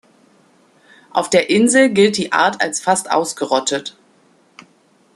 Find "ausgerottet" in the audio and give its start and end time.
3.11-3.95